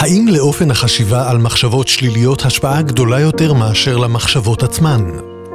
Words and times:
האם 0.00 0.26
לאופן 0.28 0.70
החשיבה 0.70 1.30
על 1.30 1.38
מחשבות 1.38 1.88
שליליות 1.88 2.44
השפעה 2.44 2.82
גדולה 2.82 3.20
יותר 3.20 3.52
מאשר 3.52 3.96
למחשבות 3.96 4.62
עצמן? 4.62 5.10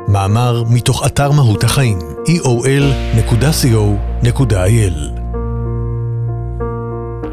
מאמר 0.07 0.63
מתוך 0.69 1.05
אתר 1.05 1.31
מהות 1.31 1.63
החיים, 1.63 1.99
eol.co.il 2.27 3.53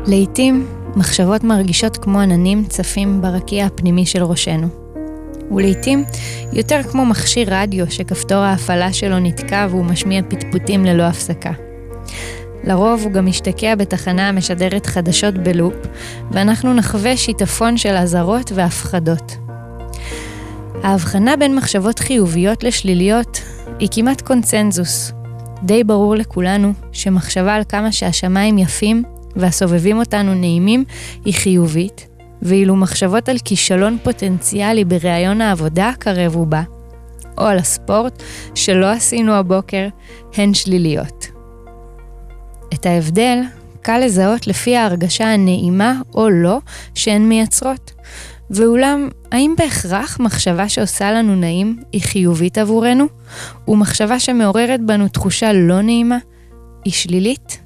לעתים, 0.06 0.66
מחשבות 0.96 1.44
מרגישות 1.44 1.96
כמו 1.96 2.20
עננים 2.20 2.64
צפים 2.64 3.22
ברקיע 3.22 3.66
הפנימי 3.66 4.06
של 4.06 4.22
ראשנו. 4.22 4.68
ולעיתים, 5.50 6.04
יותר 6.52 6.82
כמו 6.82 7.06
מכשיר 7.06 7.48
רדיו 7.50 7.90
שכפתור 7.90 8.38
ההפעלה 8.38 8.92
שלו 8.92 9.18
נתקע 9.18 9.66
והוא 9.70 9.84
משמיע 9.84 10.22
פטפוטים 10.28 10.84
ללא 10.84 11.02
הפסקה. 11.02 11.52
לרוב 12.64 13.02
הוא 13.02 13.12
גם 13.12 13.26
משתקע 13.26 13.74
בתחנה 13.74 14.28
המשדרת 14.28 14.86
חדשות 14.86 15.34
בלופ, 15.34 15.74
ואנחנו 16.30 16.74
נחווה 16.74 17.16
שיטפון 17.16 17.76
של 17.76 17.96
אזהרות 17.96 18.52
והפחדות. 18.54 19.36
ההבחנה 20.82 21.36
בין 21.36 21.56
מחשבות 21.56 21.98
חיוביות 21.98 22.64
לשליליות 22.64 23.40
היא 23.78 23.88
כמעט 23.92 24.20
קונצנזוס. 24.20 25.12
די 25.62 25.84
ברור 25.84 26.14
לכולנו 26.14 26.72
שמחשבה 26.92 27.54
על 27.54 27.62
כמה 27.68 27.92
שהשמיים 27.92 28.58
יפים 28.58 29.02
והסובבים 29.36 29.98
אותנו 29.98 30.34
נעימים 30.34 30.84
היא 31.24 31.34
חיובית, 31.34 32.08
ואילו 32.42 32.76
מחשבות 32.76 33.28
על 33.28 33.36
כישלון 33.44 33.98
פוטנציאלי 34.02 34.84
בראיון 34.84 35.40
העבודה 35.40 35.88
הקרב 35.88 36.36
ובא, 36.36 36.62
או 37.38 37.44
על 37.44 37.58
הספורט 37.58 38.22
שלא 38.54 38.86
עשינו 38.86 39.32
הבוקר, 39.32 39.88
הן 40.34 40.54
שליליות. 40.54 41.39
את 42.74 42.86
ההבדל 42.86 43.38
קל 43.82 43.98
לזהות 43.98 44.46
לפי 44.46 44.76
ההרגשה 44.76 45.32
הנעימה 45.32 46.00
או 46.14 46.30
לא 46.30 46.58
שהן 46.94 47.22
מייצרות. 47.22 47.92
ואולם, 48.50 49.08
האם 49.32 49.54
בהכרח 49.58 50.20
מחשבה 50.20 50.68
שעושה 50.68 51.12
לנו 51.12 51.34
נעים 51.36 51.82
היא 51.92 52.02
חיובית 52.02 52.58
עבורנו, 52.58 53.06
ומחשבה 53.68 54.20
שמעוררת 54.20 54.80
בנו 54.80 55.08
תחושה 55.08 55.52
לא 55.52 55.82
נעימה 55.82 56.18
היא 56.84 56.92
שלילית? 56.92 57.60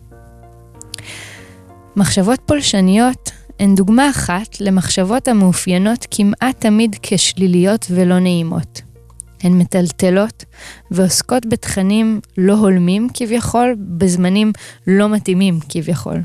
מחשבות 1.97 2.41
פולשניות 2.47 3.31
הן 3.61 3.75
דוגמה 3.75 4.11
אחת 4.11 4.61
למחשבות 4.61 5.29
המאופיינות 5.29 6.07
כמעט 6.11 6.61
תמיד 6.61 6.97
כשליליות 7.03 7.87
ולא 7.91 8.19
נעימות. 8.19 8.83
הן 9.45 9.59
מטלטלות 9.59 10.45
ועוסקות 10.91 11.47
בתכנים 11.47 12.21
לא 12.39 12.53
הולמים 12.53 13.09
כביכול, 13.15 13.75
בזמנים 13.79 14.53
לא 14.87 15.09
מתאימים 15.09 15.59
כביכול. 15.69 16.23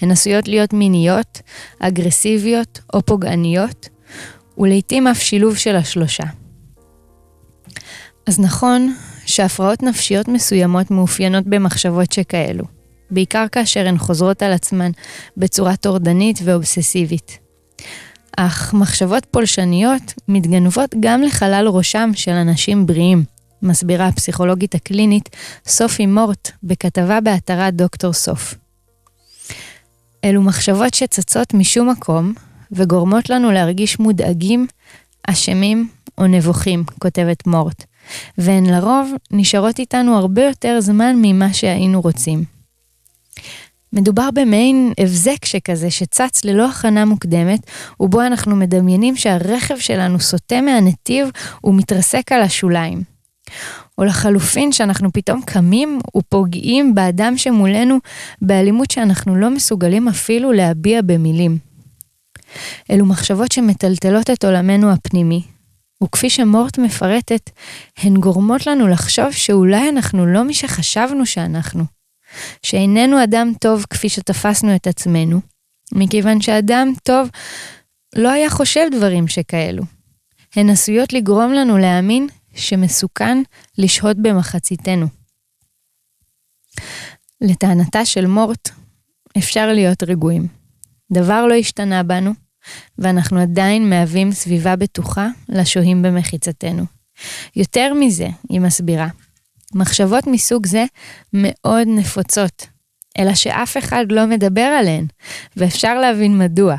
הן 0.00 0.10
עשויות 0.10 0.48
להיות 0.48 0.72
מיניות, 0.72 1.40
אגרסיביות 1.78 2.80
או 2.94 3.02
פוגעניות, 3.02 3.88
ולעיתים 4.58 5.06
אף 5.06 5.18
שילוב 5.18 5.56
של 5.56 5.76
השלושה. 5.76 6.24
אז 8.26 8.40
נכון 8.40 8.94
שהפרעות 9.26 9.82
נפשיות 9.82 10.28
מסוימות 10.28 10.90
מאופיינות 10.90 11.44
במחשבות 11.46 12.12
שכאלו, 12.12 12.64
בעיקר 13.10 13.46
כאשר 13.52 13.86
הן 13.86 13.98
חוזרות 13.98 14.42
על 14.42 14.52
עצמן 14.52 14.90
בצורה 15.36 15.76
טורדנית 15.76 16.38
ואובססיבית. 16.44 17.38
אך 18.36 18.74
מחשבות 18.74 19.24
פולשניות 19.24 20.14
מתגנבות 20.28 20.94
גם 21.00 21.22
לחלל 21.22 21.68
ראשם 21.68 22.10
של 22.14 22.30
אנשים 22.32 22.86
בריאים, 22.86 23.24
מסבירה 23.62 24.06
הפסיכולוגית 24.06 24.74
הקלינית 24.74 25.28
סופי 25.66 26.06
מורט 26.06 26.50
בכתבה 26.62 27.20
באתרה 27.20 27.70
דוקטור 27.70 28.12
סוף. 28.12 28.54
אלו 30.24 30.42
מחשבות 30.42 30.94
שצצות 30.94 31.54
משום 31.54 31.90
מקום 31.90 32.32
וגורמות 32.72 33.30
לנו 33.30 33.50
להרגיש 33.50 33.98
מודאגים, 33.98 34.66
אשמים 35.30 35.88
או 36.18 36.26
נבוכים, 36.26 36.84
כותבת 36.98 37.46
מורט, 37.46 37.84
והן 38.38 38.66
לרוב 38.66 39.12
נשארות 39.30 39.78
איתנו 39.78 40.16
הרבה 40.16 40.44
יותר 40.44 40.80
זמן 40.80 41.16
ממה 41.22 41.52
שהיינו 41.52 42.00
רוצים. 42.00 42.59
מדובר 43.92 44.28
במעין 44.34 44.92
הבזק 45.00 45.44
שכזה 45.44 45.90
שצץ 45.90 46.44
ללא 46.44 46.68
הכנה 46.68 47.04
מוקדמת, 47.04 47.60
ובו 48.00 48.22
אנחנו 48.22 48.56
מדמיינים 48.56 49.16
שהרכב 49.16 49.78
שלנו 49.78 50.20
סוטה 50.20 50.60
מהנתיב 50.60 51.28
ומתרסק 51.64 52.32
על 52.32 52.42
השוליים. 52.42 53.02
או 53.98 54.04
לחלופין 54.04 54.72
שאנחנו 54.72 55.12
פתאום 55.12 55.42
קמים 55.42 55.98
ופוגעים 56.16 56.94
באדם 56.94 57.36
שמולנו 57.36 57.98
באלימות 58.42 58.90
שאנחנו 58.90 59.36
לא 59.36 59.50
מסוגלים 59.50 60.08
אפילו 60.08 60.52
להביע 60.52 61.02
במילים. 61.02 61.58
אלו 62.90 63.06
מחשבות 63.06 63.52
שמטלטלות 63.52 64.30
את 64.30 64.44
עולמנו 64.44 64.92
הפנימי, 64.92 65.42
וכפי 66.04 66.30
שמורט 66.30 66.78
מפרטת, 66.78 67.50
הן 67.98 68.16
גורמות 68.16 68.66
לנו 68.66 68.88
לחשוב 68.88 69.30
שאולי 69.30 69.88
אנחנו 69.88 70.26
לא 70.26 70.44
מי 70.44 70.54
שחשבנו 70.54 71.26
שאנחנו. 71.26 71.99
שאיננו 72.62 73.24
אדם 73.24 73.52
טוב 73.60 73.84
כפי 73.90 74.08
שתפסנו 74.08 74.76
את 74.76 74.86
עצמנו, 74.86 75.40
מכיוון 75.92 76.40
שאדם 76.40 76.92
טוב 77.02 77.28
לא 78.16 78.30
היה 78.30 78.50
חושב 78.50 78.86
דברים 78.92 79.28
שכאלו. 79.28 79.82
הן 80.56 80.70
עשויות 80.70 81.12
לגרום 81.12 81.52
לנו 81.52 81.78
להאמין 81.78 82.26
שמסוכן 82.54 83.38
לשהות 83.78 84.16
במחציתנו. 84.16 85.06
לטענתה 87.40 88.04
של 88.04 88.26
מורט, 88.26 88.70
אפשר 89.38 89.72
להיות 89.72 90.02
רגועים. 90.02 90.46
דבר 91.12 91.46
לא 91.46 91.54
השתנה 91.54 92.02
בנו, 92.02 92.32
ואנחנו 92.98 93.40
עדיין 93.40 93.90
מהווים 93.90 94.32
סביבה 94.32 94.76
בטוחה 94.76 95.28
לשוהים 95.48 96.02
במחיצתנו. 96.02 96.84
יותר 97.56 97.94
מזה, 97.94 98.28
היא 98.48 98.60
מסבירה, 98.60 99.08
מחשבות 99.74 100.26
מסוג 100.26 100.66
זה 100.66 100.84
מאוד 101.32 101.88
נפוצות, 101.88 102.66
אלא 103.18 103.34
שאף 103.34 103.76
אחד 103.76 104.04
לא 104.10 104.26
מדבר 104.26 104.60
עליהן, 104.80 105.06
ואפשר 105.56 105.94
להבין 105.94 106.38
מדוע. 106.38 106.76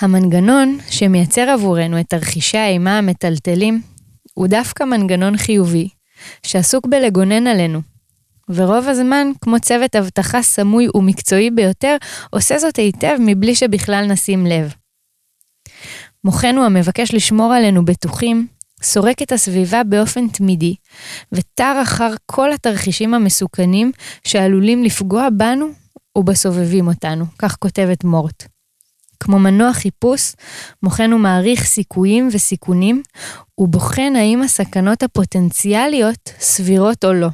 המנגנון 0.00 0.78
שמייצר 0.90 1.50
עבורנו 1.50 2.00
את 2.00 2.06
תרחישי 2.08 2.58
האימה 2.58 2.98
המטלטלים, 2.98 3.82
הוא 4.34 4.46
דווקא 4.46 4.84
מנגנון 4.84 5.36
חיובי, 5.36 5.88
שעסוק 6.46 6.86
בלגונן 6.86 7.46
עלינו. 7.46 7.80
ורוב 8.48 8.88
הזמן, 8.88 9.26
כמו 9.40 9.60
צוות 9.60 9.96
אבטחה 9.96 10.42
סמוי 10.42 10.88
ומקצועי 10.94 11.50
ביותר, 11.50 11.96
עושה 12.30 12.58
זאת 12.58 12.76
היטב 12.76 13.16
מבלי 13.20 13.54
שבכלל 13.54 14.06
נשים 14.06 14.46
לב. 14.46 14.74
מוחנו 16.24 16.64
המבקש 16.64 17.14
לשמור 17.14 17.52
עלינו 17.52 17.84
בטוחים, 17.84 18.46
סורק 18.82 19.22
את 19.22 19.32
הסביבה 19.32 19.84
באופן 19.84 20.28
תמידי, 20.28 20.74
ותר 21.32 21.80
אחר 21.82 22.14
כל 22.26 22.52
התרחישים 22.52 23.14
המסוכנים 23.14 23.92
שעלולים 24.24 24.84
לפגוע 24.84 25.28
בנו 25.36 25.66
ובסובבים 26.18 26.88
אותנו, 26.88 27.24
כך 27.38 27.56
כותבת 27.56 28.04
מורט. 28.04 28.44
כמו 29.20 29.38
מנוע 29.38 29.72
חיפוש, 29.72 30.32
מוחנו 30.82 31.18
מעריך 31.18 31.64
סיכויים 31.64 32.28
וסיכונים, 32.32 33.02
ובוחן 33.58 34.16
האם 34.16 34.42
הסכנות 34.42 35.02
הפוטנציאליות 35.02 36.32
סבירות 36.38 37.04
או 37.04 37.12
לא. 37.12 37.28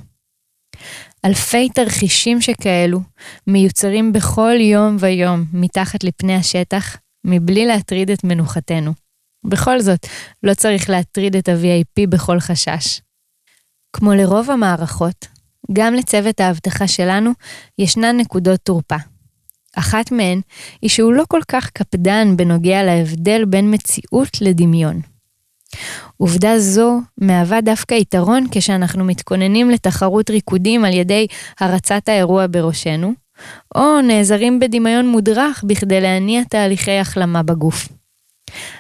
אלפי 1.25 1.69
תרחישים 1.69 2.41
שכאלו 2.41 3.01
מיוצרים 3.47 4.13
בכל 4.13 4.55
יום 4.61 4.97
ויום 5.01 5.45
מתחת 5.53 6.05
לפני 6.05 6.35
השטח, 6.35 6.97
מבלי 7.25 7.67
להטריד 7.67 8.11
את 8.11 8.25
מנוחתנו. 8.25 9.08
בכל 9.44 9.81
זאת, 9.81 10.06
לא 10.43 10.54
צריך 10.54 10.91
להטריד 10.91 11.37
את 11.37 11.49
ה-VIP 11.49 12.06
בכל 12.09 12.41
חשש. 12.41 13.00
כמו 13.93 14.15
לרוב 14.15 14.50
המערכות, 14.50 15.26
גם 15.72 15.94
לצוות 15.94 16.41
האבטחה 16.41 16.88
שלנו 16.88 17.31
ישנן 17.78 18.16
נקודות 18.16 18.60
תורפה. 18.60 18.97
אחת 19.76 20.12
מהן 20.12 20.40
היא 20.82 20.90
שהוא 20.90 21.12
לא 21.12 21.25
כל 21.29 21.40
כך 21.49 21.70
קפדן 21.70 22.37
בנוגע 22.37 22.82
להבדל 22.82 23.44
בין 23.44 23.75
מציאות 23.75 24.40
לדמיון. 24.40 25.00
עובדה 26.17 26.58
זו 26.58 27.00
מהווה 27.19 27.61
דווקא 27.61 27.94
יתרון 27.94 28.46
כשאנחנו 28.50 29.05
מתכוננים 29.05 29.70
לתחרות 29.70 30.31
ריקודים 30.31 30.84
על 30.84 30.93
ידי 30.93 31.26
הרצת 31.61 32.08
האירוע 32.08 32.46
בראשנו, 32.50 33.12
או 33.75 34.00
נעזרים 34.00 34.61
בדמיון 34.61 35.08
מודרך 35.08 35.64
בכדי 35.67 36.00
להניע 36.00 36.44
תהליכי 36.44 36.99
החלמה 36.99 37.43
בגוף. 37.43 37.88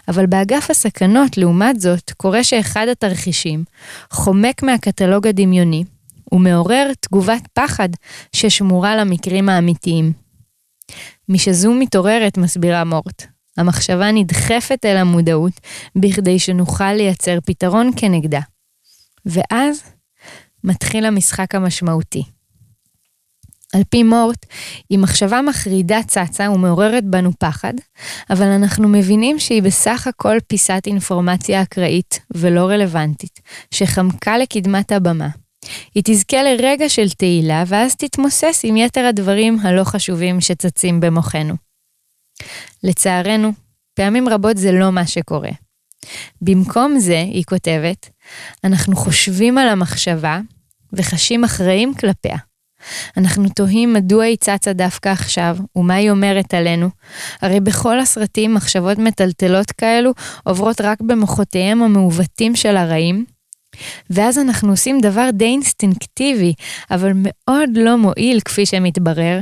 אבל 0.08 0.26
באגף 0.26 0.70
הסכנות, 0.70 1.38
לעומת 1.38 1.80
זאת, 1.80 2.10
קורה 2.16 2.44
שאחד 2.44 2.86
התרחישים 2.88 3.64
חומק 4.10 4.62
מהקטלוג 4.62 5.26
הדמיוני 5.26 5.84
ומעורר 6.32 6.90
תגובת 7.00 7.42
פחד 7.52 7.88
ששמורה 8.32 8.96
למקרים 8.96 9.48
האמיתיים. 9.48 10.12
משזו 11.28 11.74
מתעוררת, 11.74 12.38
מסבירה 12.38 12.84
מורט, 12.84 13.26
המחשבה 13.56 14.12
נדחפת 14.12 14.84
אל 14.84 14.96
המודעות 14.96 15.52
בכדי 15.96 16.38
שנוכל 16.38 16.92
לייצר 16.92 17.38
פתרון 17.46 17.90
כנגדה. 17.96 18.40
ואז 19.26 19.82
מתחיל 20.64 21.04
המשחק 21.06 21.54
המשמעותי. 21.54 22.22
על 23.74 23.82
פי 23.90 24.02
מורט, 24.02 24.46
היא 24.90 24.98
מחשבה 24.98 25.42
מחרידה 25.42 26.00
צצה 26.06 26.50
ומעוררת 26.50 27.04
בנו 27.04 27.30
פחד, 27.38 27.74
אבל 28.30 28.46
אנחנו 28.46 28.88
מבינים 28.88 29.38
שהיא 29.38 29.62
בסך 29.62 30.06
הכל 30.06 30.36
פיסת 30.46 30.82
אינפורמציה 30.86 31.62
אקראית 31.62 32.20
ולא 32.34 32.68
רלוונטית, 32.68 33.40
שחמקה 33.70 34.38
לקדמת 34.38 34.92
הבמה. 34.92 35.28
היא 35.94 36.02
תזכה 36.06 36.42
לרגע 36.42 36.88
של 36.88 37.10
תהילה, 37.10 37.64
ואז 37.66 37.96
תתמוסס 37.96 38.60
עם 38.64 38.76
יתר 38.76 39.04
הדברים 39.04 39.58
הלא 39.62 39.84
חשובים 39.84 40.40
שצצים 40.40 41.00
במוחנו. 41.00 41.54
לצערנו, 42.82 43.52
פעמים 43.94 44.28
רבות 44.28 44.56
זה 44.56 44.72
לא 44.72 44.92
מה 44.92 45.06
שקורה. 45.06 45.50
במקום 46.40 46.98
זה, 46.98 47.18
היא 47.18 47.44
כותבת, 47.44 48.08
אנחנו 48.64 48.96
חושבים 48.96 49.58
על 49.58 49.68
המחשבה 49.68 50.40
וחשים 50.92 51.44
אחראים 51.44 51.94
כלפיה. 51.94 52.47
אנחנו 53.16 53.48
תוהים 53.48 53.92
מדוע 53.92 54.24
היא 54.24 54.36
צצה 54.36 54.72
דווקא 54.72 55.08
עכשיו, 55.08 55.56
ומה 55.76 55.94
היא 55.94 56.10
אומרת 56.10 56.54
עלינו. 56.54 56.90
הרי 57.42 57.60
בכל 57.60 58.00
הסרטים 58.00 58.54
מחשבות 58.54 58.98
מטלטלות 58.98 59.72
כאלו 59.72 60.12
עוברות 60.44 60.80
רק 60.80 61.00
במוחותיהם 61.00 61.82
המעוותים 61.82 62.56
של 62.56 62.76
הרעים. 62.76 63.24
ואז 64.10 64.38
אנחנו 64.38 64.70
עושים 64.70 65.00
דבר 65.00 65.30
די 65.32 65.44
אינסטינקטיבי, 65.44 66.54
אבל 66.90 67.12
מאוד 67.14 67.70
לא 67.74 67.98
מועיל 67.98 68.40
כפי 68.40 68.66
שמתברר. 68.66 69.40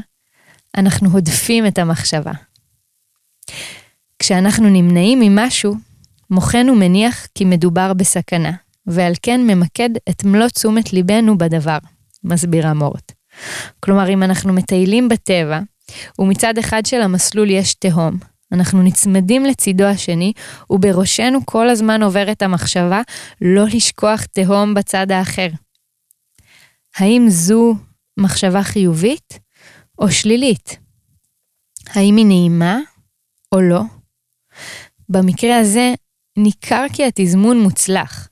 אנחנו 0.76 1.10
הודפים 1.10 1.66
את 1.66 1.78
המחשבה. 1.78 2.32
כשאנחנו 4.18 4.68
נמנעים 4.68 5.20
ממשהו, 5.20 5.74
מוחנו 6.30 6.74
מניח 6.74 7.26
כי 7.34 7.44
מדובר 7.44 7.92
בסכנה, 7.92 8.52
ועל 8.86 9.12
כן 9.22 9.40
ממקד 9.46 9.90
את 10.08 10.24
מלוא 10.24 10.48
תשומת 10.48 10.92
ליבנו 10.92 11.38
בדבר, 11.38 11.78
מסבירה 12.24 12.74
מורט. 12.74 13.15
כלומר, 13.80 14.08
אם 14.08 14.22
אנחנו 14.22 14.52
מטיילים 14.52 15.08
בטבע, 15.08 15.60
ומצד 16.18 16.58
אחד 16.58 16.86
של 16.86 17.02
המסלול 17.02 17.50
יש 17.50 17.74
תהום, 17.74 18.18
אנחנו 18.52 18.82
נצמדים 18.82 19.44
לצידו 19.44 19.84
השני, 19.84 20.32
ובראשנו 20.70 21.46
כל 21.46 21.68
הזמן 21.68 22.02
עוברת 22.02 22.42
המחשבה 22.42 23.02
לא 23.40 23.64
לשכוח 23.72 24.24
תהום 24.24 24.74
בצד 24.74 25.10
האחר. 25.10 25.48
האם 26.96 27.26
זו 27.28 27.74
מחשבה 28.16 28.62
חיובית 28.62 29.38
או 29.98 30.10
שלילית? 30.10 30.78
האם 31.88 32.16
היא 32.16 32.26
נעימה 32.26 32.78
או 33.52 33.60
לא? 33.60 33.80
במקרה 35.08 35.58
הזה, 35.58 35.94
ניכר 36.38 36.86
כי 36.92 37.04
התזמון 37.04 37.60
מוצלח, 37.60 38.28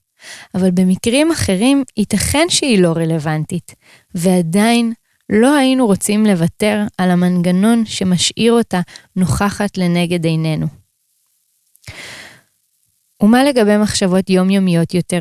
אבל 0.55 0.71
במקרים 0.71 1.33
אחרים 1.33 1.85
ייתכן 1.97 2.47
שהיא 2.49 2.79
לא 2.79 2.93
רלוונטית, 2.93 3.75
ועדיין 4.15 4.93
לא 5.31 5.57
היינו 5.57 5.87
רוצים 5.87 6.27
לוותר 6.27 6.83
על 6.99 7.11
המנגנון 7.11 7.85
שמשאיר 7.87 8.53
אותה 8.53 8.81
נוכחת 9.17 9.79
לנגד 9.79 10.25
עינינו. 10.25 10.67
ומה 13.23 13.45
לגבי 13.45 13.77
מחשבות 13.77 14.31
יומיומיות 14.31 14.95
יותר, 14.95 15.21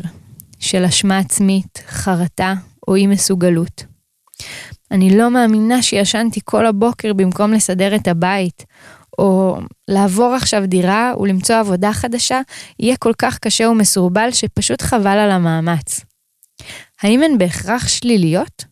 של 0.58 0.84
אשמה 0.84 1.18
עצמית, 1.18 1.84
חרטה 1.86 2.54
או 2.88 2.94
אי 2.94 3.06
מסוגלות? 3.06 3.84
אני 4.90 5.18
לא 5.18 5.30
מאמינה 5.30 5.82
שישנתי 5.82 6.40
כל 6.44 6.66
הבוקר 6.66 7.12
במקום 7.12 7.52
לסדר 7.52 7.94
את 7.94 8.08
הבית, 8.08 8.64
או 9.18 9.58
לעבור 9.88 10.34
עכשיו 10.34 10.62
דירה 10.66 11.12
ולמצוא 11.20 11.56
עבודה 11.56 11.92
חדשה, 11.92 12.40
יהיה 12.80 12.96
כל 12.96 13.12
כך 13.18 13.38
קשה 13.38 13.68
ומסורבל 13.68 14.30
שפשוט 14.32 14.82
חבל 14.82 15.18
על 15.18 15.30
המאמץ. 15.30 16.00
האם 17.02 17.22
הן 17.22 17.38
בהכרח 17.38 17.88
שליליות? 17.88 18.64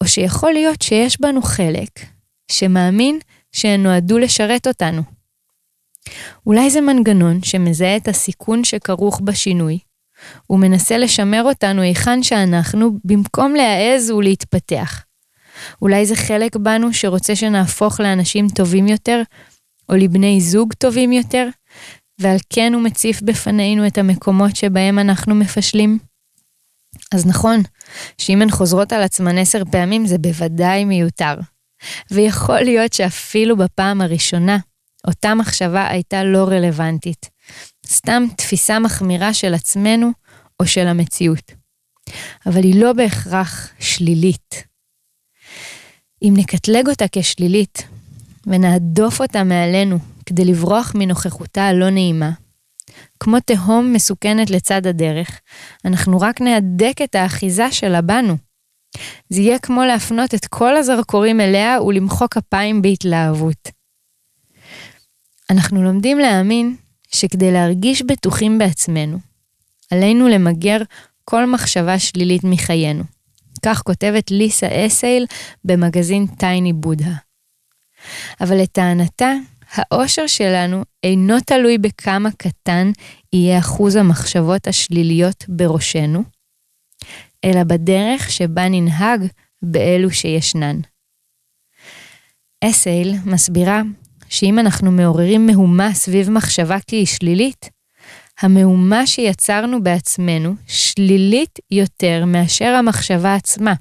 או 0.00 0.08
שיכול 0.08 0.52
להיות 0.52 0.82
שיש 0.82 1.20
בנו 1.20 1.42
חלק 1.42 1.90
שמאמין 2.52 3.18
שהן 3.52 3.82
נועדו 3.82 4.18
לשרת 4.18 4.66
אותנו. 4.66 5.02
אולי 6.46 6.70
זה 6.70 6.80
מנגנון 6.80 7.42
שמזהה 7.42 7.96
את 7.96 8.08
הסיכון 8.08 8.64
שכרוך 8.64 9.20
בשינוי, 9.24 9.78
ומנסה 10.50 10.98
לשמר 10.98 11.42
אותנו 11.42 11.82
היכן 11.82 12.22
שאנחנו 12.22 12.90
במקום 13.04 13.54
להעז 13.54 14.10
ולהתפתח. 14.10 15.05
אולי 15.82 16.06
זה 16.06 16.16
חלק 16.16 16.56
בנו 16.56 16.92
שרוצה 16.92 17.36
שנהפוך 17.36 18.00
לאנשים 18.00 18.48
טובים 18.48 18.88
יותר, 18.88 19.22
או 19.88 19.94
לבני 19.96 20.40
זוג 20.40 20.72
טובים 20.72 21.12
יותר, 21.12 21.48
ועל 22.20 22.36
כן 22.50 22.72
הוא 22.74 22.82
מציף 22.82 23.22
בפנינו 23.22 23.86
את 23.86 23.98
המקומות 23.98 24.56
שבהם 24.56 24.98
אנחנו 24.98 25.34
מפשלים. 25.34 25.98
אז 27.14 27.26
נכון, 27.26 27.60
שאם 28.18 28.42
הן 28.42 28.50
חוזרות 28.50 28.92
על 28.92 29.02
עצמן 29.02 29.38
עשר 29.38 29.62
פעמים 29.70 30.06
זה 30.06 30.18
בוודאי 30.18 30.84
מיותר. 30.84 31.34
ויכול 32.10 32.60
להיות 32.60 32.92
שאפילו 32.92 33.56
בפעם 33.56 34.00
הראשונה, 34.00 34.58
אותה 35.06 35.34
מחשבה 35.34 35.88
הייתה 35.88 36.24
לא 36.24 36.44
רלוונטית. 36.44 37.30
סתם 37.86 38.22
תפיסה 38.36 38.78
מחמירה 38.78 39.34
של 39.34 39.54
עצמנו 39.54 40.10
או 40.60 40.66
של 40.66 40.86
המציאות. 40.86 41.52
אבל 42.46 42.62
היא 42.62 42.80
לא 42.80 42.92
בהכרח 42.92 43.68
שלילית. 43.78 44.64
אם 46.22 46.34
נקטלג 46.36 46.88
אותה 46.88 47.04
כשלילית 47.12 47.82
ונהדוף 48.46 49.20
אותה 49.20 49.44
מעלינו 49.44 49.98
כדי 50.26 50.44
לברוח 50.44 50.92
מנוכחותה 50.94 51.66
הלא 51.68 51.90
נעימה, 51.90 52.30
כמו 53.20 53.40
תהום 53.40 53.92
מסוכנת 53.92 54.50
לצד 54.50 54.86
הדרך, 54.86 55.40
אנחנו 55.84 56.20
רק 56.20 56.40
נהדק 56.40 56.94
את 57.04 57.14
האחיזה 57.14 57.72
שלה 57.72 58.02
בנו. 58.02 58.36
זה 59.28 59.40
יהיה 59.40 59.58
כמו 59.58 59.84
להפנות 59.84 60.34
את 60.34 60.46
כל 60.46 60.76
הזרקורים 60.76 61.40
אליה 61.40 61.82
ולמחוא 61.82 62.26
כפיים 62.30 62.82
בהתלהבות. 62.82 63.68
אנחנו 65.50 65.82
לומדים 65.82 66.18
להאמין 66.18 66.76
שכדי 67.08 67.52
להרגיש 67.52 68.02
בטוחים 68.02 68.58
בעצמנו, 68.58 69.18
עלינו 69.90 70.28
למגר 70.28 70.78
כל 71.24 71.46
מחשבה 71.46 71.98
שלילית 71.98 72.44
מחיינו. 72.44 73.15
כך 73.66 73.82
כותבת 73.82 74.30
ליסה 74.30 74.86
אסייל 74.86 75.26
במגזין 75.64 76.26
טייני 76.26 76.72
בודה. 76.72 77.14
אבל 78.40 78.62
לטענתה, 78.62 79.32
האושר 79.72 80.26
שלנו 80.26 80.82
אינו 81.02 81.40
תלוי 81.40 81.78
בכמה 81.78 82.30
קטן 82.30 82.90
יהיה 83.32 83.58
אחוז 83.58 83.96
המחשבות 83.96 84.66
השליליות 84.66 85.44
בראשנו, 85.48 86.22
אלא 87.44 87.64
בדרך 87.64 88.30
שבה 88.30 88.68
ננהג 88.68 89.20
באלו 89.62 90.10
שישנן. 90.10 90.80
אסייל 92.64 93.14
מסבירה 93.24 93.82
שאם 94.28 94.58
אנחנו 94.58 94.90
מעוררים 94.92 95.46
מהומה 95.46 95.94
סביב 95.94 96.30
מחשבה 96.30 96.76
כי 96.86 96.96
היא 96.96 97.06
שלילית, 97.06 97.70
המהומה 98.40 99.06
שיצרנו 99.06 99.82
בעצמנו 99.82 100.54
שלילית 100.66 101.58
יותר 101.70 102.24
מאשר 102.26 102.74
המחשבה 102.78 103.34
עצמה, 103.34 103.74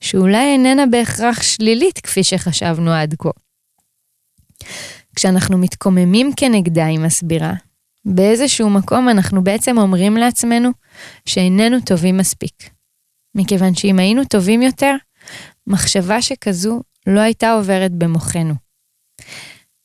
שאולי 0.00 0.52
איננה 0.52 0.86
בהכרח 0.86 1.42
שלילית 1.42 1.98
כפי 1.98 2.24
שחשבנו 2.24 2.92
עד 2.92 3.14
כה. 3.18 3.30
כשאנחנו 5.16 5.58
מתקוממים 5.58 6.30
כנגדה, 6.36 6.86
היא 6.86 6.98
מסבירה, 6.98 7.52
באיזשהו 8.04 8.70
מקום 8.70 9.08
אנחנו 9.08 9.44
בעצם 9.44 9.78
אומרים 9.78 10.16
לעצמנו 10.16 10.70
שאיננו 11.26 11.76
טובים 11.86 12.16
מספיק. 12.16 12.70
מכיוון 13.34 13.74
שאם 13.74 13.98
היינו 13.98 14.24
טובים 14.24 14.62
יותר, 14.62 14.96
מחשבה 15.66 16.22
שכזו 16.22 16.80
לא 17.06 17.20
הייתה 17.20 17.52
עוברת 17.52 17.92
במוחנו. 17.92 18.54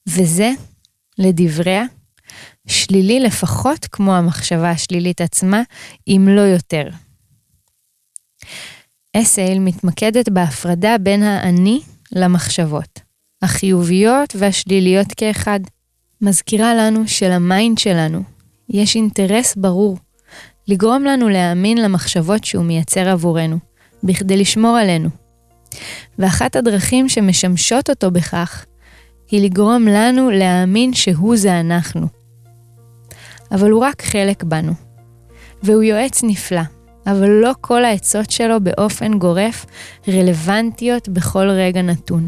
וזה, 0.08 0.52
לדבריה, 1.18 1.84
שלילי 2.68 3.20
לפחות 3.20 3.86
כמו 3.92 4.16
המחשבה 4.16 4.70
השלילית 4.70 5.22
עצמה, 5.22 5.62
אם 6.08 6.28
לא 6.30 6.42
יותר. 6.42 6.90
אסייל 9.18 9.60
מתמקדת 9.60 10.30
בהפרדה 10.30 10.96
בין 10.98 11.24
האני 11.24 11.82
למחשבות. 12.12 13.00
החיוביות 13.42 14.36
והשליליות 14.40 15.08
כאחד. 15.18 15.60
מזכירה 16.22 16.76
לנו 16.76 17.08
שלמיינד 17.08 17.78
שלנו 17.78 18.24
יש 18.70 18.96
אינטרס 18.96 19.56
ברור 19.56 19.98
לגרום 20.68 21.04
לנו 21.04 21.30
להאמין 21.30 21.78
למחשבות 21.78 22.44
שהוא 22.44 22.66
מייצר 22.66 23.10
עבורנו, 23.10 23.58
בכדי 24.04 24.38
לשמור 24.38 24.78
עלינו. 24.78 25.10
ואחת 26.20 26.56
הדרכים 26.56 27.10
שמשמשות 27.10 27.90
אותו 27.90 28.12
בכך, 28.12 28.66
היא 29.32 29.42
לגרום 29.42 29.88
לנו 29.88 30.30
להאמין 30.30 30.94
שהוא 30.94 31.38
זה 31.38 31.60
אנחנו. 31.60 32.25
אבל 33.52 33.72
הוא 33.72 33.84
רק 33.84 34.02
חלק 34.02 34.44
בנו, 34.44 34.74
והוא 35.64 35.84
יועץ 35.84 36.24
נפלא, 36.24 36.62
אבל 37.08 37.30
לא 37.30 37.52
כל 37.62 37.86
העצות 37.86 38.32
שלו 38.32 38.62
באופן 38.62 39.20
גורף 39.20 39.66
רלוונטיות 40.08 41.10
בכל 41.10 41.50
רגע 41.50 41.82
נתון. 41.82 42.28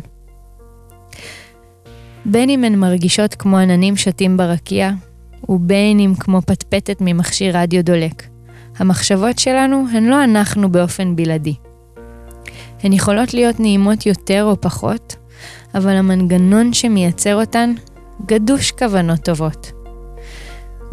בין 2.26 2.50
אם 2.50 2.64
הן 2.64 2.76
מרגישות 2.76 3.36
כמו 3.36 3.58
עננים 3.58 3.96
שטים 3.96 4.38
ברקיע, 4.38 4.92
ובין 5.50 6.00
אם 6.00 6.14
כמו 6.20 6.42
פטפטת 6.42 6.98
ממכשיר 7.02 7.58
רדיו 7.58 7.84
דולק. 7.84 8.24
המחשבות 8.78 9.40
שלנו 9.40 9.86
הן 9.94 10.06
לא 10.06 10.24
אנחנו 10.24 10.72
באופן 10.72 11.16
בלעדי. 11.16 11.56
הן 12.84 12.94
יכולות 12.94 13.34
להיות 13.34 13.60
נעימות 13.60 14.06
יותר 14.06 14.44
או 14.44 14.62
פחות, 14.62 15.16
אבל 15.76 15.92
המנגנון 15.92 16.74
שמייצר 16.74 17.36
אותן 17.36 17.74
גדוש 18.26 18.72
כוונות 18.72 19.20
טובות. 19.20 19.77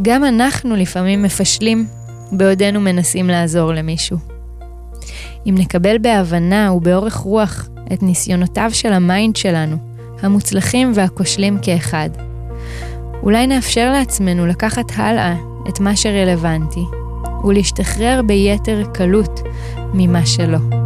גם 0.02 0.24
אנחנו 0.24 0.76
לפעמים 0.76 1.22
מפשלים 1.22 1.86
בעודנו 2.32 2.80
מנסים 2.80 3.28
לעזור 3.28 3.72
למישהו. 3.72 4.16
אם 5.46 5.54
נקבל 5.58 5.98
בהבנה 5.98 6.72
ובאורך 6.72 7.14
רוח 7.14 7.68
את 7.92 8.02
ניסיונותיו 8.02 8.70
של 8.72 8.92
המיינד 8.92 9.36
שלנו, 9.36 9.76
המוצלחים 10.22 10.92
והכושלים 10.94 11.58
כאחד, 11.62 12.10
אולי 13.22 13.46
נאפשר 13.46 13.92
לעצמנו 13.92 14.46
לקחת 14.46 14.92
הלאה 14.96 15.34
את 15.68 15.80
מה 15.80 15.96
שרלוונטי, 15.96 16.84
ולהשתחרר 17.44 18.20
ביתר 18.26 18.82
קלות 18.94 19.40
ממה 19.94 20.26
שלא. 20.26 20.83